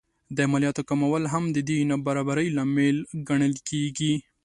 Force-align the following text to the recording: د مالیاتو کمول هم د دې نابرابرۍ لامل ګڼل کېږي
د 0.37 0.39
مالیاتو 0.51 0.81
کمول 0.89 1.23
هم 1.33 1.43
د 1.55 1.57
دې 1.69 1.77
نابرابرۍ 1.91 2.47
لامل 2.57 2.97
ګڼل 3.27 3.53
کېږي 3.69 4.13